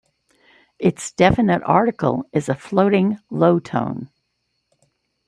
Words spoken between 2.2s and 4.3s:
is a floating low tone.